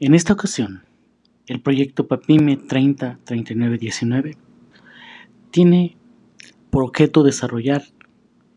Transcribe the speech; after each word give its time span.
En 0.00 0.14
esta 0.14 0.32
ocasión, 0.32 0.82
el 1.46 1.60
proyecto 1.60 2.06
PAPIME 2.06 2.56
303919 2.56 4.36
tiene 5.50 5.96
por 6.70 6.84
objeto 6.84 7.22
desarrollar 7.22 7.84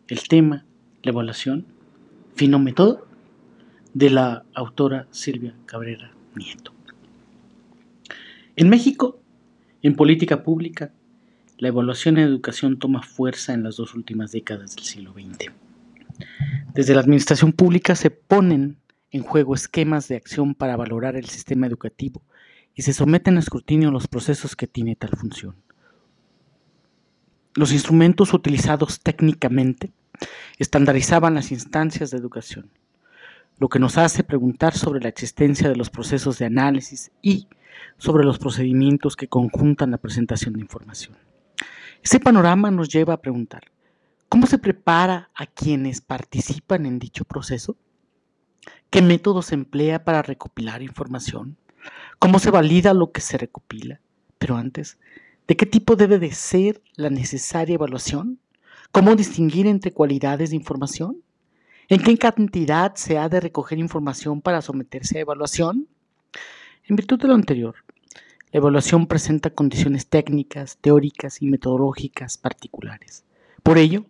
el 0.08 0.26
tema, 0.26 0.64
la 1.02 1.10
evaluación, 1.10 1.66
fino 2.34 2.58
método 2.58 3.06
de 3.94 4.10
la 4.10 4.44
autora 4.54 5.06
Silvia 5.10 5.54
Cabrera 5.66 6.12
Nieto. 6.34 6.72
En 8.56 8.68
México, 8.68 9.20
en 9.82 9.94
política 9.94 10.42
pública, 10.42 10.92
la 11.58 11.68
evaluación 11.68 12.18
en 12.18 12.24
educación 12.24 12.78
toma 12.78 13.02
fuerza 13.02 13.52
en 13.52 13.62
las 13.62 13.76
dos 13.76 13.94
últimas 13.94 14.32
décadas 14.32 14.74
del 14.74 14.84
siglo 14.84 15.12
XX. 15.12 15.52
Desde 16.74 16.94
la 16.94 17.00
administración 17.00 17.52
pública 17.52 17.94
se 17.94 18.10
ponen 18.10 18.78
en 19.10 19.22
juego 19.22 19.54
esquemas 19.54 20.08
de 20.08 20.16
acción 20.16 20.54
para 20.54 20.76
valorar 20.76 21.16
el 21.16 21.26
sistema 21.26 21.66
educativo 21.66 22.22
y 22.74 22.82
se 22.82 22.92
someten 22.92 23.36
a 23.36 23.40
escrutinio 23.40 23.90
los 23.90 24.06
procesos 24.06 24.54
que 24.54 24.66
tiene 24.66 24.94
tal 24.94 25.10
función. 25.10 25.56
Los 27.54 27.72
instrumentos 27.72 28.34
utilizados 28.34 29.00
técnicamente 29.00 29.92
estandarizaban 30.58 31.34
las 31.34 31.50
instancias 31.50 32.10
de 32.10 32.18
educación, 32.18 32.70
lo 33.58 33.68
que 33.68 33.78
nos 33.78 33.98
hace 33.98 34.22
preguntar 34.22 34.74
sobre 34.76 35.00
la 35.00 35.08
existencia 35.08 35.68
de 35.68 35.76
los 35.76 35.90
procesos 35.90 36.38
de 36.38 36.46
análisis 36.46 37.10
y 37.22 37.48
sobre 37.96 38.24
los 38.24 38.38
procedimientos 38.38 39.16
que 39.16 39.28
conjuntan 39.28 39.90
la 39.90 39.98
presentación 39.98 40.54
de 40.54 40.60
información. 40.60 41.16
Ese 42.02 42.20
panorama 42.20 42.70
nos 42.70 42.88
lleva 42.88 43.14
a 43.14 43.20
preguntar, 43.20 43.64
¿cómo 44.28 44.46
se 44.46 44.58
prepara 44.58 45.30
a 45.34 45.46
quienes 45.46 46.00
participan 46.00 46.86
en 46.86 46.98
dicho 46.98 47.24
proceso? 47.24 47.76
¿Qué 48.90 49.02
método 49.02 49.42
se 49.42 49.54
emplea 49.54 50.02
para 50.02 50.22
recopilar 50.22 50.80
información? 50.80 51.58
¿Cómo 52.18 52.38
se 52.38 52.50
valida 52.50 52.94
lo 52.94 53.12
que 53.12 53.20
se 53.20 53.36
recopila? 53.36 54.00
Pero 54.38 54.56
antes, 54.56 54.98
¿de 55.46 55.56
qué 55.56 55.66
tipo 55.66 55.94
debe 55.94 56.18
de 56.18 56.32
ser 56.32 56.80
la 56.96 57.10
necesaria 57.10 57.74
evaluación? 57.74 58.38
¿Cómo 58.90 59.14
distinguir 59.14 59.66
entre 59.66 59.92
cualidades 59.92 60.50
de 60.50 60.56
información? 60.56 61.22
¿En 61.88 62.02
qué 62.02 62.16
cantidad 62.16 62.94
se 62.94 63.18
ha 63.18 63.28
de 63.28 63.40
recoger 63.40 63.78
información 63.78 64.40
para 64.40 64.62
someterse 64.62 65.18
a 65.18 65.20
evaluación? 65.20 65.86
En 66.84 66.96
virtud 66.96 67.20
de 67.20 67.28
lo 67.28 67.34
anterior, 67.34 67.74
la 68.52 68.58
evaluación 68.58 69.06
presenta 69.06 69.50
condiciones 69.50 70.06
técnicas, 70.06 70.78
teóricas 70.78 71.42
y 71.42 71.46
metodológicas 71.46 72.38
particulares. 72.38 73.24
Por 73.62 73.76
ello, 73.76 74.06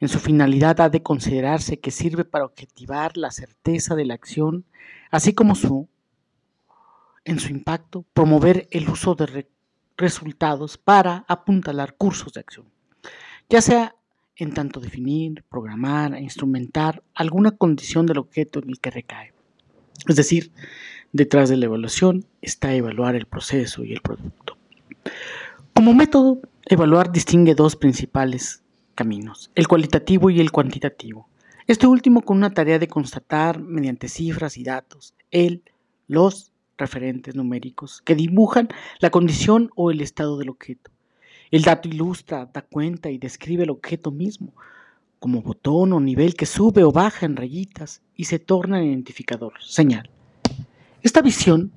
en 0.00 0.08
su 0.08 0.18
finalidad 0.18 0.80
ha 0.80 0.88
de 0.88 1.02
considerarse 1.02 1.78
que 1.78 1.90
sirve 1.90 2.24
para 2.24 2.44
objetivar 2.44 3.16
la 3.16 3.30
certeza 3.30 3.94
de 3.94 4.04
la 4.04 4.14
acción, 4.14 4.64
así 5.10 5.32
como 5.32 5.54
su, 5.54 5.88
en 7.24 7.38
su 7.40 7.50
impacto, 7.50 8.04
promover 8.12 8.68
el 8.70 8.88
uso 8.88 9.14
de 9.14 9.46
resultados 9.96 10.76
para 10.78 11.24
apuntalar 11.28 11.94
cursos 11.94 12.32
de 12.34 12.40
acción, 12.40 12.66
ya 13.48 13.60
sea 13.60 13.94
en 14.36 14.52
tanto 14.52 14.80
definir, 14.80 15.44
programar 15.48 16.14
e 16.14 16.20
instrumentar 16.20 17.02
alguna 17.14 17.52
condición 17.52 18.04
del 18.04 18.18
objeto 18.18 18.60
en 18.62 18.68
el 18.68 18.80
que 18.80 18.90
recae. 18.90 19.32
Es 20.06 20.16
decir, 20.16 20.52
Detrás 21.16 21.48
de 21.48 21.56
la 21.56 21.64
evaluación 21.64 22.26
está 22.42 22.74
evaluar 22.74 23.14
el 23.14 23.24
proceso 23.24 23.82
y 23.84 23.94
el 23.94 24.02
producto. 24.02 24.58
Como 25.72 25.94
método, 25.94 26.42
evaluar 26.66 27.10
distingue 27.10 27.54
dos 27.54 27.74
principales 27.74 28.62
caminos, 28.96 29.52
el 29.54 29.68
cualitativo 29.68 30.30
y 30.30 30.40
el 30.40 30.50
cuantitativo. 30.50 31.28
Este 31.68 31.86
último 31.86 32.22
con 32.22 32.38
una 32.38 32.54
tarea 32.54 32.80
de 32.80 32.88
constatar 32.88 33.60
mediante 33.60 34.08
cifras 34.08 34.56
y 34.56 34.64
datos 34.64 35.14
el, 35.30 35.62
los 36.08 36.52
referentes 36.78 37.34
numéricos 37.36 38.02
que 38.02 38.16
dibujan 38.16 38.68
la 38.98 39.10
condición 39.10 39.70
o 39.76 39.92
el 39.92 40.00
estado 40.00 40.38
del 40.38 40.48
objeto. 40.48 40.90
El 41.50 41.62
dato 41.62 41.88
ilustra, 41.88 42.50
da 42.52 42.62
cuenta 42.62 43.10
y 43.10 43.18
describe 43.18 43.62
el 43.62 43.70
objeto 43.70 44.10
mismo, 44.10 44.52
como 45.20 45.42
botón 45.42 45.92
o 45.92 46.00
nivel 46.00 46.34
que 46.34 46.46
sube 46.46 46.82
o 46.82 46.92
baja 46.92 47.26
en 47.26 47.36
rayitas 47.36 48.02
y 48.14 48.24
se 48.24 48.38
torna 48.38 48.80
en 48.80 48.88
identificador, 48.88 49.54
señal. 49.60 50.10
Esta 51.02 51.22
visión 51.22 51.72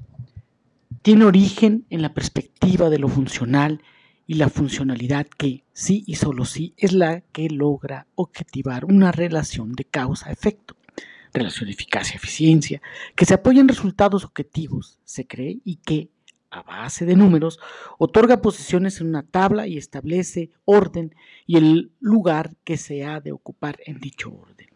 tiene 1.01 1.25
origen 1.25 1.85
en 1.89 2.01
la 2.01 2.13
perspectiva 2.13 2.89
de 2.89 2.99
lo 2.99 3.07
funcional 3.07 3.81
y 4.29 4.35
la 4.35 4.47
funcionalidad 4.47 5.25
que, 5.25 5.63
sí 5.73 6.03
y 6.05 6.13
solo 6.13 6.45
sí, 6.45 6.75
es 6.77 6.93
la 6.93 7.21
que 7.21 7.49
logra 7.49 8.05
objetivar 8.13 8.85
una 8.85 9.11
relación 9.11 9.71
de 9.73 9.85
causa-efecto, 9.85 10.75
relación 11.33 11.65
de 11.65 11.73
eficacia-eficiencia, 11.73 12.79
que 13.15 13.25
se 13.25 13.33
apoya 13.33 13.59
en 13.59 13.67
resultados 13.67 14.23
objetivos, 14.25 14.99
se 15.03 15.25
cree, 15.25 15.61
y 15.65 15.77
que, 15.77 16.11
a 16.51 16.61
base 16.61 17.07
de 17.07 17.15
números, 17.15 17.59
otorga 17.97 18.39
posiciones 18.39 19.01
en 19.01 19.07
una 19.07 19.23
tabla 19.23 19.65
y 19.65 19.79
establece 19.79 20.51
orden 20.63 21.15
y 21.47 21.57
el 21.57 21.91
lugar 21.99 22.55
que 22.63 22.77
se 22.77 23.03
ha 23.05 23.21
de 23.21 23.31
ocupar 23.31 23.79
en 23.87 23.99
dicho 23.99 24.31
orden. 24.31 24.67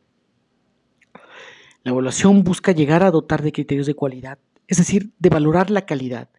La 1.83 1.91
evaluación 1.91 2.43
busca 2.43 2.71
llegar 2.71 3.03
a 3.03 3.11
dotar 3.11 3.43
de 3.43 3.51
criterios 3.51 3.85
de 3.85 3.93
cualidad, 3.93 4.39
es 4.67 4.77
decir, 4.77 5.11
de 5.19 5.29
valorar 5.29 5.69
la 5.69 5.85
calidad, 5.85 6.29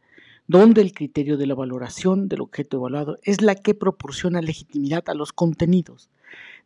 donde 0.47 0.83
el 0.83 0.93
criterio 0.93 1.37
de 1.37 1.47
la 1.47 1.55
valoración 1.55 2.29
del 2.29 2.43
objeto 2.43 2.77
evaluado 2.77 3.19
es 3.23 3.41
la 3.41 3.55
que 3.55 3.75
proporciona 3.75 4.43
legitimidad 4.43 5.05
a 5.09 5.15
los 5.15 5.33
contenidos, 5.33 6.11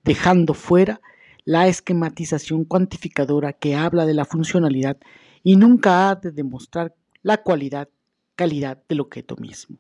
dejando 0.05 0.55
fuera 0.55 1.01
la 1.45 1.69
esquematización 1.69 2.65
cuantificadora 2.65 3.53
que 3.53 3.77
habla 3.77 4.05
de 4.05 4.15
la 4.15 4.25
funcionalidad 4.25 4.99
y 5.43 5.57
nunca 5.57 6.11
ha 6.11 6.17
de 6.17 6.31
demostrar 6.31 6.95
la 7.23 7.39
cualidad, 7.39 7.89
calidad 8.37 8.83
del 8.89 9.01
objeto 9.01 9.37
mismo. 9.37 9.79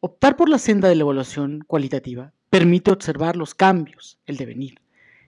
Optar 0.00 0.36
por 0.36 0.48
la 0.48 0.58
senda 0.58 0.88
de 0.88 0.96
la 0.96 1.02
evaluación 1.02 1.62
cualitativa 1.66 2.32
permite 2.50 2.90
observar 2.90 3.36
los 3.36 3.54
cambios, 3.54 4.18
el 4.26 4.36
devenir, 4.36 4.80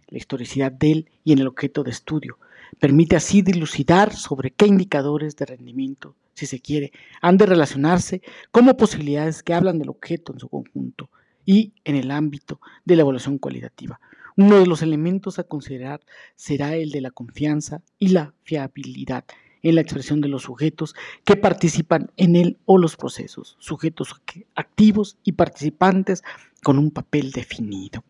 la 0.08 0.18
historicidad 0.18 0.72
del 0.72 1.08
y 1.24 1.32
en 1.32 1.38
el 1.38 1.46
objeto 1.46 1.82
de 1.82 1.90
estudio, 1.90 2.38
Permite 2.78 3.16
así 3.16 3.42
dilucidar 3.42 4.14
sobre 4.14 4.50
qué 4.50 4.66
indicadores 4.66 5.36
de 5.36 5.46
rendimiento, 5.46 6.16
si 6.34 6.46
se 6.46 6.60
quiere, 6.60 6.92
han 7.20 7.36
de 7.36 7.46
relacionarse 7.46 8.20
como 8.50 8.76
posibilidades 8.76 9.42
que 9.42 9.54
hablan 9.54 9.78
del 9.78 9.90
objeto 9.90 10.32
en 10.32 10.40
su 10.40 10.48
conjunto 10.48 11.10
y 11.46 11.72
en 11.84 11.96
el 11.96 12.10
ámbito 12.10 12.60
de 12.84 12.96
la 12.96 13.02
evaluación 13.02 13.38
cualitativa. 13.38 14.00
Uno 14.36 14.58
de 14.58 14.66
los 14.66 14.82
elementos 14.82 15.38
a 15.38 15.44
considerar 15.44 16.00
será 16.34 16.74
el 16.74 16.90
de 16.90 17.00
la 17.00 17.12
confianza 17.12 17.82
y 17.98 18.08
la 18.08 18.34
fiabilidad 18.42 19.24
en 19.62 19.76
la 19.76 19.80
expresión 19.80 20.20
de 20.20 20.28
los 20.28 20.42
sujetos 20.42 20.94
que 21.24 21.36
participan 21.36 22.10
en 22.16 22.36
él 22.36 22.58
o 22.66 22.76
los 22.76 22.96
procesos, 22.96 23.56
sujetos 23.60 24.14
activos 24.56 25.16
y 25.22 25.32
participantes 25.32 26.22
con 26.62 26.78
un 26.78 26.90
papel 26.90 27.30
definido 27.30 28.04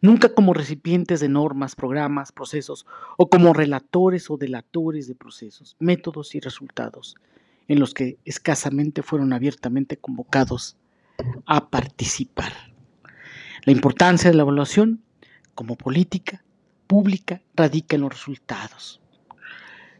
nunca 0.00 0.34
como 0.34 0.54
recipientes 0.54 1.20
de 1.20 1.28
normas, 1.28 1.74
programas, 1.74 2.32
procesos, 2.32 2.86
o 3.16 3.28
como 3.28 3.52
relatores 3.52 4.30
o 4.30 4.36
delatores 4.36 5.08
de 5.08 5.14
procesos, 5.14 5.76
métodos 5.78 6.34
y 6.34 6.40
resultados, 6.40 7.16
en 7.68 7.80
los 7.80 7.94
que 7.94 8.18
escasamente 8.24 9.02
fueron 9.02 9.32
abiertamente 9.32 9.96
convocados 9.96 10.76
a 11.46 11.70
participar. 11.70 12.52
La 13.64 13.72
importancia 13.72 14.30
de 14.30 14.36
la 14.36 14.42
evaluación 14.42 15.02
como 15.54 15.76
política 15.76 16.44
pública 16.86 17.42
radica 17.54 17.96
en 17.96 18.02
los 18.02 18.12
resultados. 18.12 19.00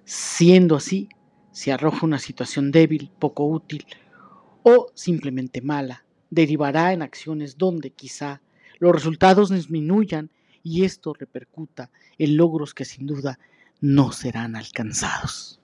Siendo 0.04 0.76
así, 0.76 1.08
se 1.52 1.72
arroja 1.72 2.04
una 2.04 2.19
situación 2.19 2.72
débil, 2.72 3.10
poco 3.19 3.46
útil 3.46 3.86
o 4.62 4.88
simplemente 4.94 5.62
mala, 5.62 6.04
derivará 6.31 6.92
en 6.92 7.02
acciones 7.02 7.56
donde 7.56 7.91
quizá 7.91 8.42
los 8.84 8.92
resultados 8.92 9.48
disminuyan 9.48 10.28
y 10.62 10.84
esto 10.84 11.14
repercuta 11.14 11.90
en 12.18 12.36
logros 12.36 12.74
que 12.74 12.84
sin 12.84 13.06
duda 13.06 13.38
no 13.80 14.12
serán 14.12 14.56
alcanzados. 14.56 15.58